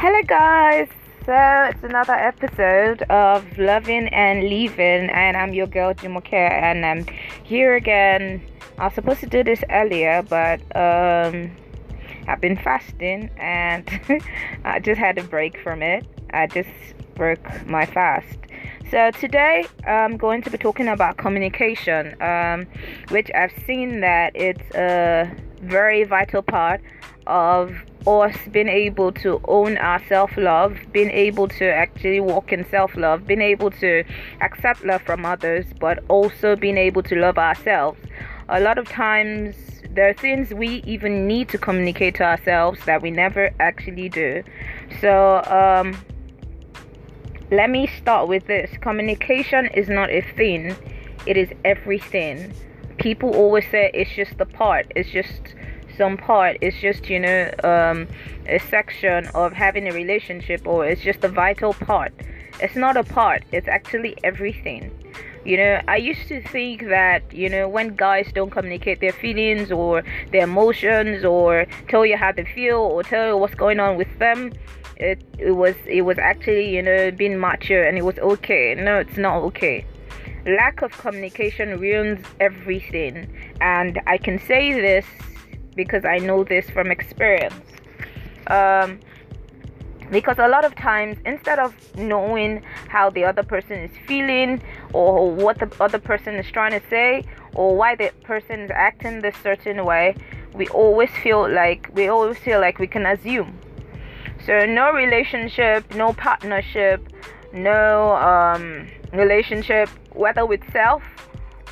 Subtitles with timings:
[0.00, 0.86] Hello, guys.
[1.26, 7.04] So it's another episode of Loving and Leaving, and I'm your girl Jumoke, and I'm
[7.42, 8.40] here again.
[8.78, 11.50] I was supposed to do this earlier, but um,
[12.28, 13.90] I've been fasting, and
[14.64, 16.06] I just had a break from it.
[16.32, 16.70] I just
[17.16, 18.38] broke my fast.
[18.92, 22.68] So today I'm going to be talking about communication, um,
[23.08, 25.28] which I've seen that it's a
[25.60, 26.80] very vital part
[27.28, 27.72] of
[28.06, 32.96] us being able to own our self love, being able to actually walk in self
[32.96, 34.02] love, being able to
[34.40, 38.00] accept love from others, but also being able to love ourselves.
[38.48, 39.54] A lot of times,
[39.90, 44.42] there are things we even need to communicate to ourselves that we never actually do.
[45.00, 45.96] So, um,
[47.50, 50.76] let me start with this communication is not a thing,
[51.26, 52.52] it is everything.
[52.98, 55.54] People always say it's just the part, it's just
[55.98, 58.06] some part it's just you know um,
[58.46, 62.12] a section of having a relationship or it's just a vital part.
[62.60, 64.82] It's not a part it's actually everything.
[65.44, 69.72] You know i used to think that you know when guys don't communicate their feelings
[69.72, 73.96] or their emotions or tell you how they feel or tell you what's going on
[73.96, 74.52] with them
[74.98, 78.74] it, it was it was actually you know being mature and it was okay.
[78.74, 79.86] No it's not okay.
[80.46, 83.14] Lack of communication ruins everything.
[83.60, 85.06] And i can say this
[85.78, 87.54] because I know this from experience.
[88.48, 88.98] Um,
[90.10, 94.60] because a lot of times, instead of knowing how the other person is feeling
[94.92, 97.22] or what the other person is trying to say
[97.54, 100.16] or why the person is acting this certain way,
[100.52, 103.56] we always feel like we always feel like we can assume.
[104.44, 107.06] So no relationship, no partnership,
[107.52, 111.02] no um, relationship, whether with self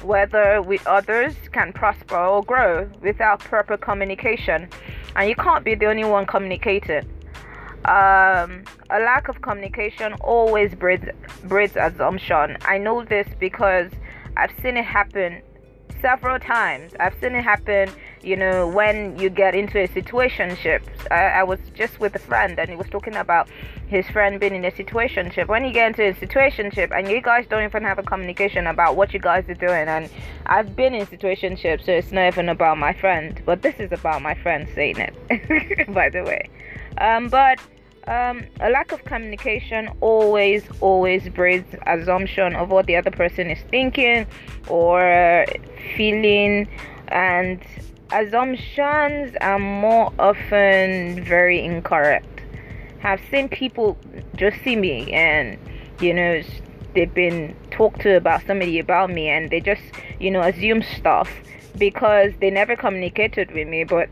[0.03, 4.69] whether with others can prosper or grow without proper communication.
[5.15, 7.05] And you can't be the only one communicating.
[7.85, 11.07] Um, a lack of communication always breeds,
[11.45, 12.57] breeds assumption.
[12.63, 13.91] I know this because
[14.37, 15.41] I've seen it happen
[16.01, 16.95] several times.
[16.99, 17.91] I've seen it happen,
[18.23, 20.83] you know, when you get into a situationship.
[21.11, 23.49] I, I was just with a friend and he was talking about
[23.87, 25.49] his friend being in a situationship.
[25.49, 28.97] When you get into a situationship and you guys don't even have a communication about
[28.97, 30.11] what you guys are doing, and
[30.47, 34.23] I've been in situationship, so it's not even about my friend, but this is about
[34.23, 36.49] my friend saying it, by the way.
[36.99, 37.61] Um, but
[38.07, 43.59] um, a lack of communication always always breeds assumption of what the other person is
[43.69, 44.27] thinking
[44.69, 45.45] or
[45.97, 46.69] feeling
[47.09, 47.61] and
[48.13, 52.43] assumptions are more often very incorrect.
[53.03, 53.97] I've seen people
[54.37, 55.59] just see me and
[56.01, 56.43] you know
[56.95, 59.83] they've been talked to about somebody about me and they just
[60.19, 61.31] you know assume stuff
[61.79, 64.09] because they never communicated with me but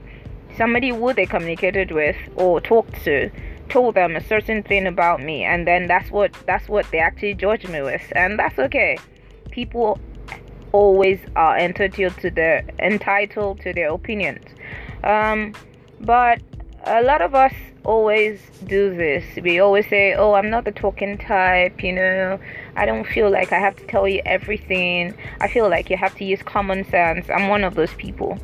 [0.56, 3.30] somebody who they communicated with or talked to
[3.68, 7.34] told them a certain thing about me and then that's what that's what they actually
[7.34, 8.96] judge me with and that's okay.
[9.50, 9.98] People
[10.74, 14.44] always are entitled to their entitled to their opinions
[15.04, 15.54] um,
[16.00, 16.40] but
[16.84, 17.54] a lot of us
[17.84, 22.40] always do this we always say oh i'm not the talking type you know
[22.76, 26.14] i don't feel like i have to tell you everything i feel like you have
[26.16, 28.38] to use common sense i'm one of those people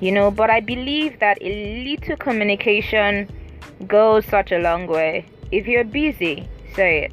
[0.00, 3.26] you know but i believe that a little communication
[3.86, 5.26] goes such a long way.
[5.50, 7.12] If you're busy, say it.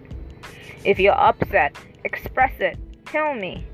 [0.83, 2.77] If you're upset, express it.
[3.05, 3.66] Tell me.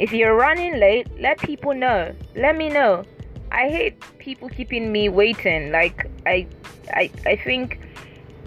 [0.00, 2.14] If you're running late, let people know.
[2.34, 3.04] Let me know.
[3.52, 5.70] I hate people keeping me waiting.
[5.70, 6.46] Like I
[6.94, 7.78] I I think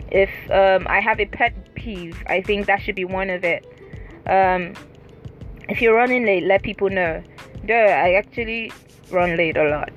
[0.09, 3.63] if um, I have a pet peeve, I think that should be one of it.
[4.25, 4.73] Um,
[5.69, 7.21] if you're running late, let people know.
[7.67, 8.71] Duh, I actually
[9.11, 9.91] run late a lot,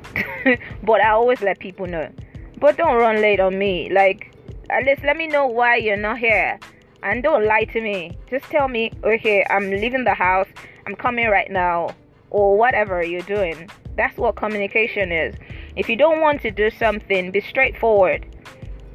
[0.82, 2.10] but I always let people know.
[2.58, 3.90] But don't run late on me.
[3.90, 4.36] Like,
[4.68, 6.58] at least let me know why you're not here.
[7.02, 8.18] And don't lie to me.
[8.28, 10.48] Just tell me, okay, I'm leaving the house.
[10.86, 11.94] I'm coming right now.
[12.30, 13.68] Or whatever you're doing.
[13.96, 15.34] That's what communication is.
[15.74, 18.26] If you don't want to do something, be straightforward.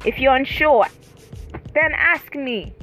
[0.04, 0.86] If you're unsure,
[1.74, 2.74] then ask me.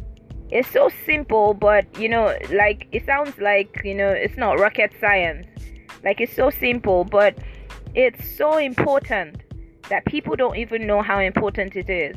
[0.51, 4.91] It's so simple, but you know, like it sounds like, you know, it's not rocket
[4.99, 5.47] science.
[6.03, 7.37] Like it's so simple, but
[7.93, 9.43] it's so important
[9.89, 12.15] that people don't even know how important it is.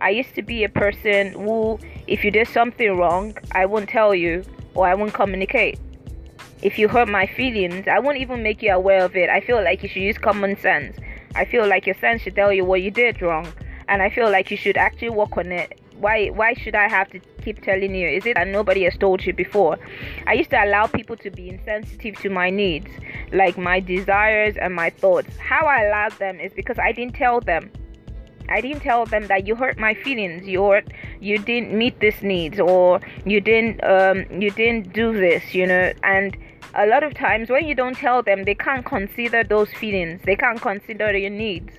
[0.00, 4.14] I used to be a person who, if you did something wrong, I won't tell
[4.14, 5.78] you or I won't communicate.
[6.62, 9.28] If you hurt my feelings, I won't even make you aware of it.
[9.28, 10.96] I feel like you should use common sense.
[11.34, 13.52] I feel like your sense should tell you what you did wrong.
[13.88, 17.08] And I feel like you should actually work on it why why should I have
[17.10, 18.08] to keep telling you?
[18.08, 19.78] Is it that nobody has told you before?
[20.26, 22.90] I used to allow people to be insensitive to my needs,
[23.32, 25.36] like my desires and my thoughts.
[25.38, 27.70] How I allowed them is because I didn't tell them.
[28.48, 30.46] I didn't tell them that you hurt my feelings.
[30.46, 30.88] You hurt,
[31.20, 35.54] you didn't meet these needs, or you didn't um, you didn't do this.
[35.54, 36.36] You know, and
[36.74, 40.20] a lot of times when you don't tell them, they can't consider those feelings.
[40.24, 41.72] They can't consider your needs.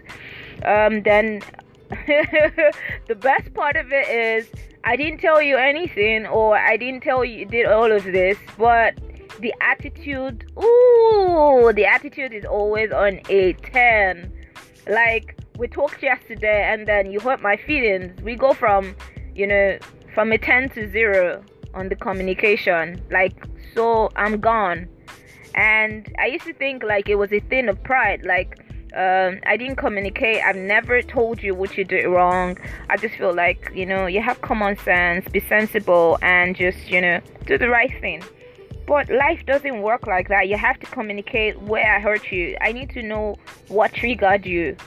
[0.64, 1.42] Um, then
[1.90, 4.48] the best part of it is
[4.84, 8.38] I didn't tell you anything, or I didn't tell you, you did all of this,
[8.58, 8.96] but
[9.40, 14.32] the attitude, ooh, the attitude is always on a 10.
[14.88, 18.22] Like, we talked yesterday and then you hurt my feelings.
[18.22, 18.96] We go from,
[19.34, 19.78] you know,
[20.14, 21.44] from a 10 to 0
[21.74, 23.02] on the communication.
[23.10, 24.88] Like, so I'm gone.
[25.56, 28.24] And I used to think like it was a thing of pride.
[28.26, 28.60] Like,
[28.96, 30.42] um, I didn't communicate.
[30.44, 32.58] I've never told you what you did wrong.
[32.90, 37.02] I just feel like, you know, you have common sense, be sensible, and just, you
[37.02, 38.24] know, do the right thing.
[38.88, 40.48] But life doesn't work like that.
[40.48, 42.56] You have to communicate where I hurt you.
[42.62, 43.38] I need to know
[43.68, 44.78] what triggered you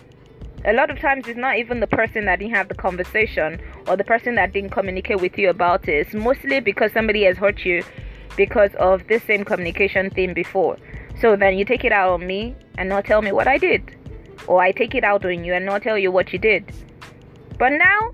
[0.64, 3.96] a lot of times it's not even the person that didn't have the conversation or
[3.96, 6.06] the person that didn't communicate with you about it.
[6.06, 7.84] It's mostly because somebody has hurt you
[8.37, 10.76] because of this same communication thing before.
[11.20, 13.96] So then you take it out on me and not tell me what I did.
[14.46, 16.72] Or I take it out on you and not tell you what you did.
[17.58, 18.10] But now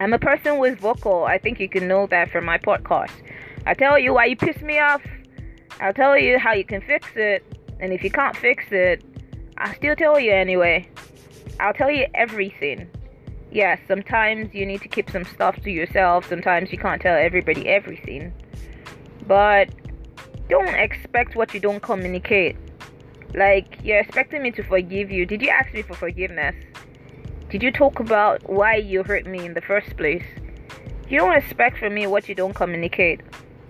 [0.00, 1.24] I'm a person with vocal.
[1.24, 3.12] I think you can know that from my podcast.
[3.66, 5.02] I tell you why you piss me off.
[5.80, 7.44] I'll tell you how you can fix it.
[7.80, 9.04] And if you can't fix it,
[9.58, 10.88] I'll still tell you anyway.
[11.60, 12.88] I'll tell you everything.
[13.50, 16.28] Yes, sometimes you need to keep some stuff to yourself.
[16.28, 18.32] Sometimes you can't tell everybody everything.
[19.26, 19.70] But
[20.48, 22.56] don't expect what you don't communicate.
[23.34, 25.26] Like, you're expecting me to forgive you.
[25.26, 26.54] Did you ask me for forgiveness?
[27.50, 30.24] Did you talk about why you hurt me in the first place?
[31.08, 33.20] You don't expect from me what you don't communicate.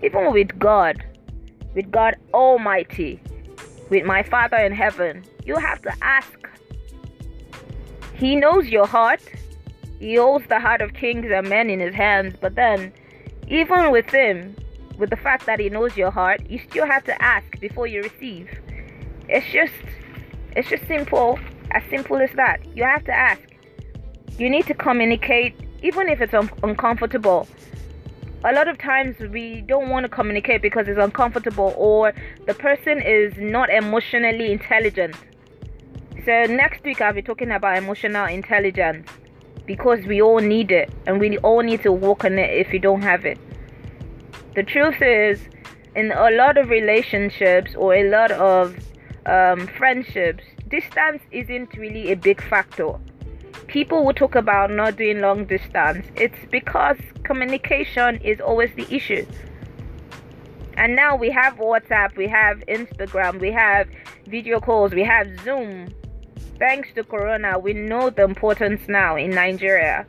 [0.03, 1.03] Even with God,
[1.73, 3.21] with God Almighty,
[3.89, 6.37] with my Father in heaven, you have to ask
[8.19, 9.21] he knows your heart.
[9.99, 12.35] He holds the heart of kings and men in his hands.
[12.39, 12.91] But then,
[13.47, 14.55] even with him,
[14.97, 18.03] with the fact that he knows your heart, you still have to ask before you
[18.03, 18.49] receive.
[19.29, 19.73] It's just,
[20.53, 21.39] it's just simple,
[21.71, 22.59] as simple as that.
[22.75, 23.41] You have to ask.
[24.37, 27.47] You need to communicate, even if it's un- uncomfortable.
[28.43, 32.13] A lot of times we don't want to communicate because it's uncomfortable or
[32.47, 35.15] the person is not emotionally intelligent
[36.29, 39.09] so next week I'll be talking about emotional intelligence
[39.65, 42.77] because we all need it and we all need to work on it if you
[42.77, 43.39] don't have it.
[44.53, 45.41] The truth is,
[45.95, 48.77] in a lot of relationships or a lot of
[49.25, 52.91] um, friendships, distance isn't really a big factor.
[53.65, 56.05] People will talk about not doing long distance.
[56.15, 59.25] It's because communication is always the issue.
[60.77, 63.89] And now we have WhatsApp, we have Instagram, we have
[64.27, 65.91] video calls, we have Zoom,
[66.57, 70.05] thanks to Corona, we know the importance now in Nigeria.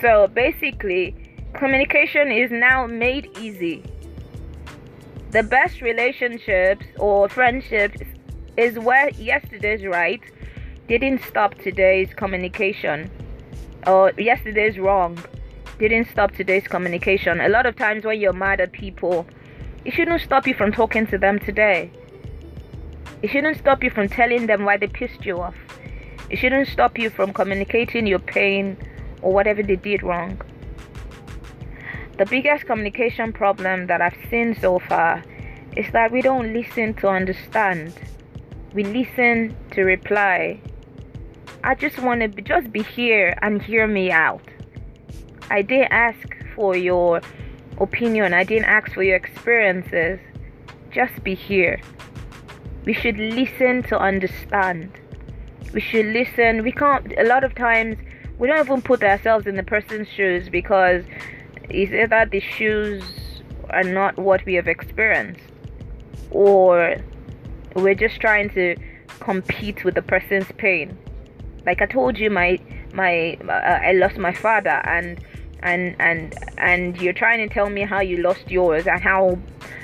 [0.00, 1.14] So basically,
[1.54, 3.82] communication is now made easy.
[5.30, 8.00] The best relationships or friendships
[8.56, 10.22] is where yesterday's right
[10.88, 13.10] didn't stop today's communication,
[13.86, 15.18] or yesterday's wrong
[15.78, 17.40] didn't stop today's communication.
[17.40, 19.26] A lot of times when you're mad at people,
[19.84, 21.90] it shouldn't stop you from talking to them today.
[23.22, 25.56] It shouldn't stop you from telling them why they pissed you off.
[26.28, 28.76] It shouldn't stop you from communicating your pain
[29.22, 30.40] or whatever they did wrong.
[32.18, 35.22] The biggest communication problem that I've seen so far
[35.76, 37.94] is that we don't listen to understand.
[38.72, 40.60] We listen to reply.
[41.62, 44.42] I just want to just be here and hear me out.
[45.50, 47.20] I didn't ask for your
[47.78, 48.32] opinion.
[48.34, 50.18] I didn't ask for your experiences.
[50.90, 51.80] Just be here.
[52.86, 54.90] We should listen to understand.
[55.74, 56.62] We should listen.
[56.62, 57.98] We can't, a lot of times,
[58.38, 61.04] we don't even put ourselves in the person's shoes because
[61.68, 63.02] it's either the shoes
[63.68, 65.40] are not what we have experienced
[66.30, 66.96] or
[67.74, 68.76] we're just trying to
[69.20, 70.96] compete with the person's pain.
[71.64, 72.58] Like I told you, my
[72.92, 75.20] my uh, I lost my father, and
[75.60, 79.38] and and and you're trying to tell me how you lost yours and how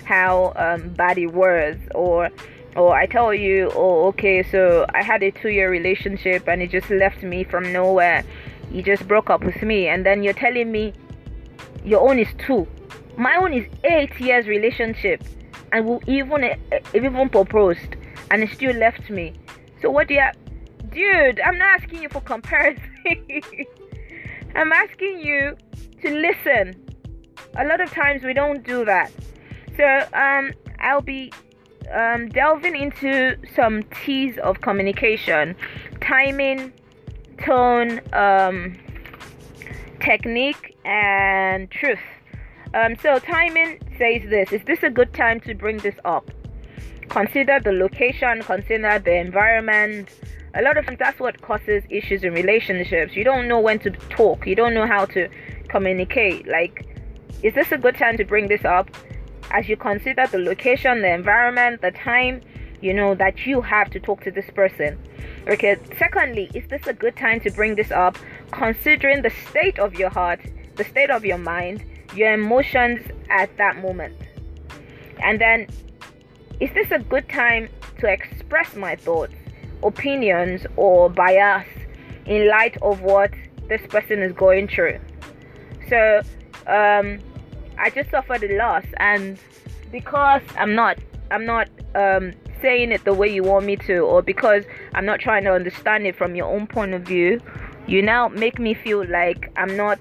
[0.04, 2.30] how um, bad it was, or
[2.76, 6.71] or I tell you, oh, okay, so I had a two year relationship and it
[6.71, 8.25] just left me from nowhere.
[8.71, 10.95] You just broke up with me, and then you're telling me
[11.85, 12.67] your own is two.
[13.19, 15.23] My own is eight years relationship,
[15.73, 17.97] and we even eh, eh, even proposed,
[18.31, 19.35] and it still left me.
[19.83, 20.37] So what do you, have?
[20.93, 21.41] dude?
[21.41, 22.83] I'm not asking you for comparison.
[24.55, 25.57] I'm asking you
[26.02, 26.75] to listen.
[27.57, 29.11] A lot of times we don't do that.
[29.76, 31.33] So um, I'll be
[31.93, 35.55] um, delving into some T's of communication,
[36.01, 36.73] timing,
[37.45, 38.77] tone, um,
[40.01, 41.99] technique, and truth.
[42.75, 46.31] Um, so timing says this: Is this a good time to bring this up?
[47.09, 50.09] Consider the location, consider the environment.
[50.55, 53.15] A lot of times that's what causes issues in relationships.
[53.15, 54.47] You don't know when to talk.
[54.47, 55.29] You don't know how to
[55.69, 56.47] communicate.
[56.47, 56.87] Like,
[57.43, 58.91] is this a good time to bring this up?
[59.52, 62.40] As you consider the location, the environment, the time,
[62.80, 64.99] you know, that you have to talk to this person.
[65.47, 68.16] Okay, secondly, is this a good time to bring this up
[68.50, 70.40] considering the state of your heart,
[70.76, 74.16] the state of your mind, your emotions at that moment?
[75.23, 75.68] And then
[76.59, 77.68] is this a good time
[77.99, 79.35] to express my thoughts,
[79.82, 81.66] opinions, or bias
[82.25, 83.32] in light of what
[83.68, 84.99] this person is going through?
[85.90, 86.23] So,
[86.66, 87.18] um,
[87.79, 89.38] I just suffered a loss, and
[89.91, 90.99] because I'm not,
[91.31, 94.64] I'm not um, saying it the way you want me to, or because
[94.95, 97.41] I'm not trying to understand it from your own point of view,
[97.87, 99.99] you now make me feel like I'm not,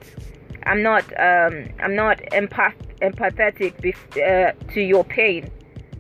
[0.64, 5.50] I'm not, um, I'm not empath- empathetic bef- uh, to your pain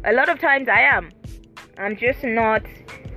[0.06, 1.12] a lot of times I am.
[1.78, 2.63] I'm just not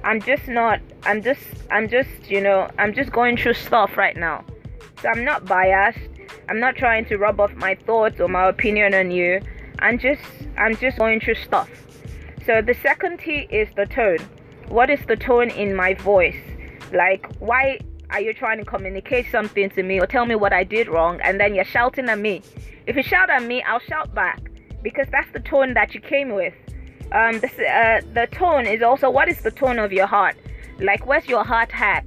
[0.02, 4.16] I'm just not I'm just I'm just, you know, I'm just going through stuff right
[4.16, 4.44] now.
[5.00, 5.98] So I'm not biased.
[6.48, 9.40] I'm not trying to rub off my thoughts or my opinion on you.
[9.80, 10.22] I'm just
[10.56, 11.70] I'm just going through stuff.
[12.46, 14.18] So the second T is the tone.
[14.68, 16.40] What is the tone in my voice?
[16.92, 20.64] Like why are you trying to communicate something to me or tell me what I
[20.64, 22.42] did wrong and then you're shouting at me?
[22.86, 24.50] If you shout at me, I'll shout back
[24.82, 26.54] because that's the tone that you came with
[27.14, 30.36] um, the, uh, the tone is also what is the tone of your heart?
[30.80, 32.04] Like, where's your heart at?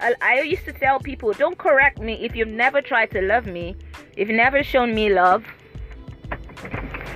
[0.00, 3.76] I, used to tell people, don't correct me if you've never tried to love me,
[4.16, 5.44] if you've never shown me love.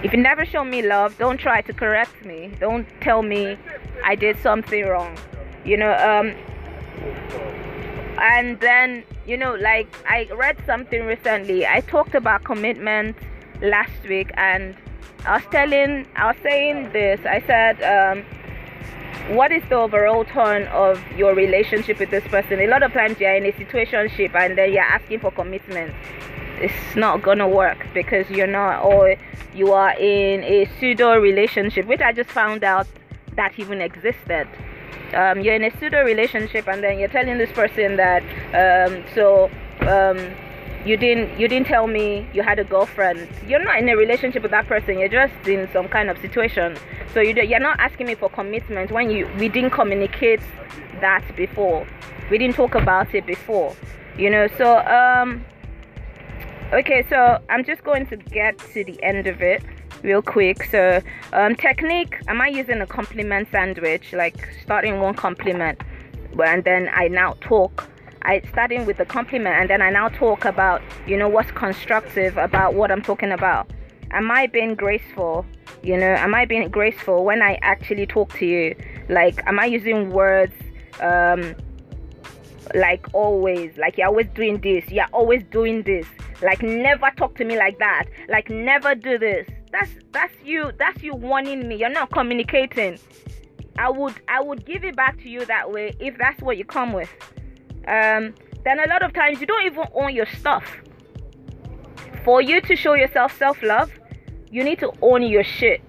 [0.03, 2.53] If you never shown me love, don't try to correct me.
[2.59, 3.59] Don't tell me
[4.03, 5.19] I did something wrong.
[5.65, 6.35] You know, um,
[8.19, 11.67] and then, you know, like I read something recently.
[11.67, 13.17] I talked about commitment
[13.61, 14.75] last week and
[15.27, 17.21] I was telling, I was saying this.
[17.27, 18.25] I said, um,
[19.31, 22.61] what is the overall tone of your relationship with this person?
[22.61, 25.95] A lot of times you're in a situationship and then you're asking for commitment.
[26.61, 29.17] It's not gonna work because you're not, or
[29.55, 32.87] you are in a pseudo relationship, which I just found out
[33.37, 34.49] that even existed.
[35.15, 38.23] Um, you're in a pseudo relationship and then you're telling this person that,
[38.55, 39.51] um, so.
[39.81, 40.35] Um,
[40.85, 43.29] you didn't you didn't tell me you had a girlfriend.
[43.47, 44.99] You're not in a relationship with that person.
[44.99, 46.77] You're just in some kind of situation.
[47.13, 50.41] So you you're not asking me for commitment when you we didn't communicate
[51.01, 51.87] that before.
[52.31, 53.75] We didn't talk about it before
[54.21, 54.49] you know?
[54.59, 55.45] So um
[56.73, 59.63] okay so i'm just going to get to the end of it
[60.03, 60.65] real quick.
[60.65, 61.01] So
[61.33, 64.13] um technique am i using a compliment sandwich?
[64.13, 65.81] Like starting one compliment
[66.43, 67.89] and then i now talk
[68.23, 72.37] I starting with the compliment and then I now talk about, you know, what's constructive
[72.37, 73.71] about what I'm talking about.
[74.11, 75.47] Am I being graceful?
[75.83, 78.77] You know, am I being graceful when I actually talk to you?
[79.09, 80.53] Like, am I using words
[81.01, 81.55] um,
[82.75, 83.77] like always?
[83.79, 86.07] Like, you're always doing this, you're always doing this.
[86.43, 88.05] Like, never talk to me like that.
[88.29, 89.47] Like, never do this.
[89.73, 90.73] That's that's you.
[90.79, 91.77] That's you warning me.
[91.77, 92.99] You're not communicating.
[93.79, 96.65] I would I would give it back to you that way if that's what you
[96.65, 97.09] come with
[97.87, 98.35] um,
[98.65, 100.65] then a lot of times you don't even own your stuff.
[102.25, 103.91] For you to show yourself self-love,
[104.51, 105.81] you need to own your shit.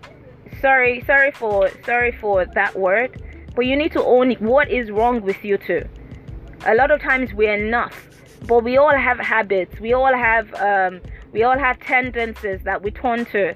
[0.62, 3.22] Sorry, sorry for sorry for that word,
[3.56, 5.88] but you need to own what is wrong with you too.
[6.66, 8.08] A lot of times we're enough,
[8.48, 9.80] but we all have habits.
[9.80, 13.56] We all have um, we all have tendencies that we turn to.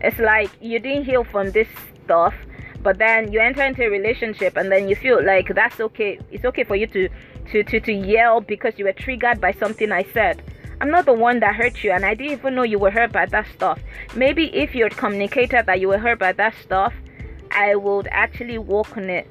[0.00, 1.68] It's like you didn't heal from this
[2.04, 2.34] stuff,
[2.82, 6.18] but then you enter into a relationship and then you feel like that's okay.
[6.30, 7.08] It's okay for you to
[7.52, 10.42] to, to, to yell because you were triggered by something I said.
[10.80, 13.12] I'm not the one that hurt you, and I didn't even know you were hurt
[13.12, 13.80] by that stuff.
[14.14, 16.92] Maybe if you had communicated that you were hurt by that stuff,
[17.50, 19.26] I would actually work on it.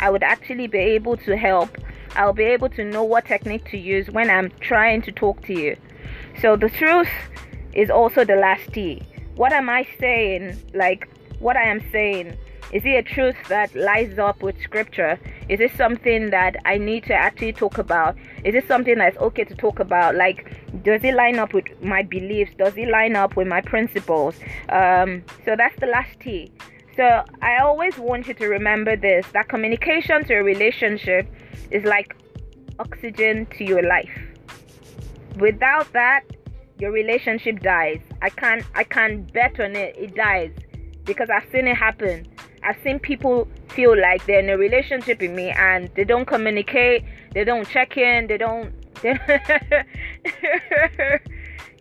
[0.00, 1.76] I would actually be able to help.
[2.16, 5.52] I'll be able to know what technique to use when I'm trying to talk to
[5.52, 5.76] you.
[6.40, 7.08] So the truth
[7.72, 9.02] is also the last T.
[9.36, 10.60] What am I saying?
[10.74, 12.36] Like, what I am saying
[12.72, 15.18] is it a truth that lies up with scripture?
[15.48, 18.16] Is it something that I need to actually talk about?
[18.44, 20.14] Is it something that's okay to talk about?
[20.14, 22.52] Like, does it line up with my beliefs?
[22.56, 24.36] Does it line up with my principles?
[24.68, 26.52] Um, so that's the last T.
[26.96, 31.28] So I always want you to remember this that communication to a relationship
[31.70, 32.16] is like
[32.78, 34.10] oxygen to your life.
[35.38, 36.22] Without that,
[36.78, 38.00] your relationship dies.
[38.22, 39.96] I can't I can't bet on it.
[39.96, 40.52] It dies
[41.04, 42.26] because I've seen it happen.
[42.62, 47.04] I've seen people feel like they're in a relationship with me and they don't communicate,
[47.32, 48.72] they don't check in, they don't.
[49.02, 49.18] They,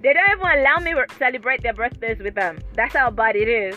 [0.01, 2.59] they don't even allow me to celebrate their birthdays with them.
[2.75, 3.75] That's how bad it is.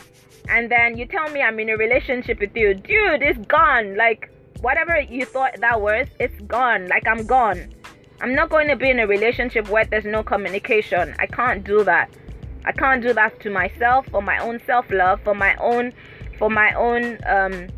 [0.48, 3.22] And then you tell me I'm in a relationship with you, dude.
[3.22, 3.96] It's gone.
[3.96, 4.30] Like
[4.60, 6.88] whatever you thought that was, it's gone.
[6.88, 7.74] Like I'm gone.
[8.20, 11.14] I'm not going to be in a relationship where there's no communication.
[11.18, 12.10] I can't do that.
[12.64, 15.92] I can't do that to myself for my own self-love, for my own
[16.38, 17.68] for my own um,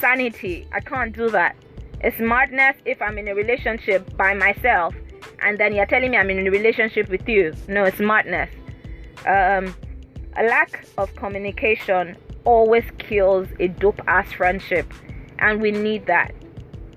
[0.00, 0.66] sanity.
[0.72, 1.56] I can't do that.
[2.00, 4.94] It's madness if I'm in a relationship by myself
[5.42, 7.54] and then you're telling me I'm in a relationship with you.
[7.68, 8.50] No, it's madness.
[9.26, 9.74] Um,
[10.36, 14.92] a lack of communication always kills a dope ass friendship,
[15.38, 16.34] and we need that.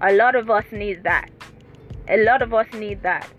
[0.01, 1.29] A lot of us need that.
[2.09, 3.29] A lot of us need that.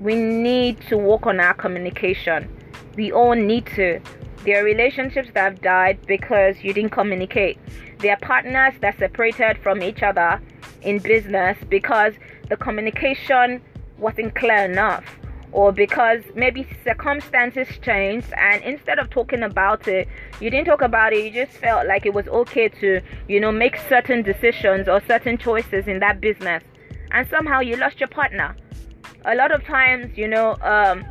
[0.00, 2.48] We need to work on our communication.
[2.96, 4.00] We all need to.
[4.44, 7.58] There are relationships that have died because you didn't communicate.
[8.00, 10.38] There are partners that separated from each other
[10.82, 12.12] in business because
[12.50, 13.62] the communication
[13.96, 15.04] wasn't clear enough.
[15.52, 20.08] Or because maybe circumstances changed and instead of talking about it
[20.40, 23.52] you didn't talk about it you just felt like it was okay to you know
[23.52, 26.62] make certain decisions or certain choices in that business.
[27.12, 28.54] And somehow you lost your partner.
[29.24, 31.02] A lot of times you know um,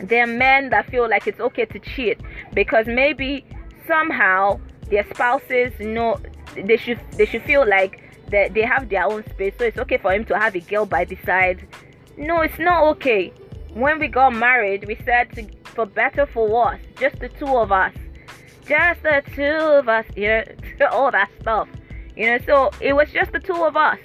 [0.00, 2.20] there are men that feel like it's okay to cheat
[2.54, 3.44] because maybe
[3.86, 4.60] somehow
[4.90, 6.18] their spouses know
[6.54, 9.54] they should they should feel like that they have their own space.
[9.58, 11.66] So it's okay for him to have a girl by the side.
[12.16, 13.32] No it's not okay.
[13.72, 17.72] When we got married we said to, for better for worse just the two of
[17.72, 17.94] us.
[18.66, 20.44] Just the two of us you know
[20.92, 21.68] all that stuff
[22.16, 22.38] you know.
[22.46, 23.98] So it was just the two of us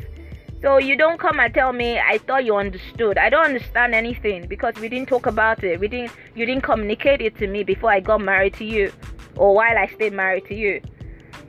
[0.62, 3.18] so you don't come and tell me I thought you understood.
[3.18, 5.80] I don't understand anything because we didn't talk about it.
[5.80, 8.92] We didn't you didn't communicate it to me before I got married to you
[9.36, 10.82] or while I stayed married to you.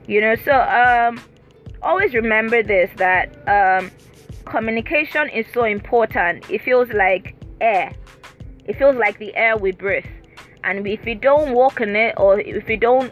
[0.07, 1.21] You know, so um
[1.81, 3.91] always remember this that um
[4.45, 6.49] communication is so important.
[6.49, 7.93] It feels like air.
[8.65, 10.05] It feels like the air we breathe.
[10.63, 13.11] And if we don't walk in it or if we don't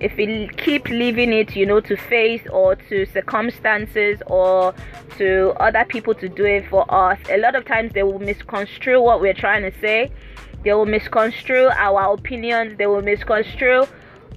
[0.00, 4.74] if we keep leaving it, you know, to face or to circumstances or
[5.16, 9.00] to other people to do it for us, a lot of times they will misconstrue
[9.02, 10.10] what we're trying to say.
[10.64, 12.78] They will misconstrue our opinions.
[12.78, 13.86] They will misconstrue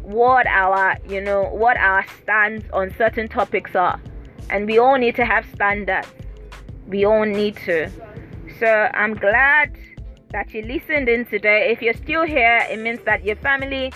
[0.02, 4.02] what our, you know, what our stance on certain topics are.
[4.50, 6.08] And we all need to have standards.
[6.88, 7.89] We all need to.
[8.60, 9.78] So I'm glad
[10.32, 11.71] that you listened in today.
[11.71, 13.91] If you're still here, it means that your family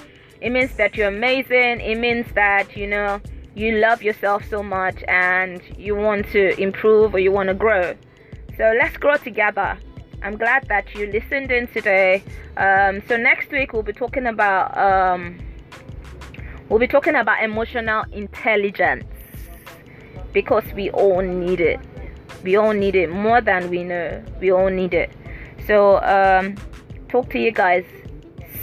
[0.45, 1.81] it means that you're amazing.
[1.81, 3.19] It means that, you know,
[3.55, 7.95] you love yourself so much and you want to improve or you want to grow.
[8.55, 9.75] So let's grow together.
[10.21, 12.23] I'm glad that you listened in today.
[12.57, 15.39] Um, so next week we'll be talking about um,
[16.69, 19.05] we'll be talking about emotional intelligence
[20.31, 21.79] because we all need it.
[22.43, 24.23] We all need it more than we know.
[24.39, 25.11] We all need it.
[25.65, 26.55] So um,
[27.09, 27.83] talk to you guys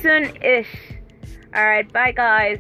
[0.01, 0.92] soon-ish.
[1.55, 2.59] Alright, bye guys.